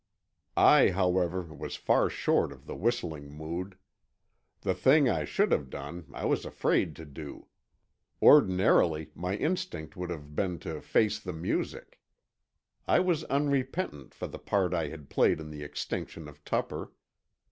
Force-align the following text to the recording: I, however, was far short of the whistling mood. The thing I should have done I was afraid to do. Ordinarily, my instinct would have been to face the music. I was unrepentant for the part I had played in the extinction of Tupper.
I, 0.57 0.89
however, 0.89 1.43
was 1.43 1.75
far 1.75 2.09
short 2.09 2.51
of 2.51 2.65
the 2.65 2.75
whistling 2.75 3.29
mood. 3.29 3.77
The 4.61 4.73
thing 4.73 5.07
I 5.07 5.25
should 5.25 5.51
have 5.51 5.69
done 5.69 6.07
I 6.11 6.25
was 6.25 6.43
afraid 6.43 6.95
to 6.95 7.05
do. 7.05 7.49
Ordinarily, 8.19 9.11
my 9.13 9.35
instinct 9.35 9.95
would 9.95 10.09
have 10.09 10.35
been 10.35 10.57
to 10.61 10.81
face 10.81 11.19
the 11.19 11.33
music. 11.33 11.99
I 12.87 12.99
was 12.99 13.25
unrepentant 13.25 14.15
for 14.15 14.25
the 14.25 14.39
part 14.39 14.73
I 14.73 14.87
had 14.87 15.07
played 15.11 15.39
in 15.39 15.51
the 15.51 15.61
extinction 15.61 16.27
of 16.27 16.43
Tupper. 16.45 16.93